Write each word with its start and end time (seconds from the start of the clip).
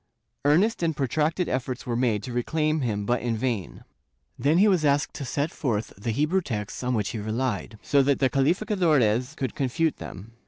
Earnest 0.45 0.81
and 0.81 0.97
protracted 0.97 1.47
efforts 1.47 1.85
were 1.85 1.95
made 1.95 2.23
to 2.23 2.33
reclaim 2.33 2.79
him 2.81 3.05
but 3.05 3.21
in 3.21 3.37
vain. 3.37 3.83
Then 4.35 4.57
he 4.57 4.67
was 4.67 4.83
asked 4.83 5.13
to 5.17 5.25
set 5.25 5.51
forth 5.51 5.93
the 5.95 6.09
Hebrew 6.09 6.41
texts 6.41 6.83
on 6.83 6.95
which 6.95 7.09
he 7.09 7.19
relied, 7.19 7.77
so 7.83 8.01
that 8.01 8.17
the 8.17 8.27
calificadores 8.27 9.35
could 9.35 9.53
confute 9.53 9.97
them. 9.97 10.31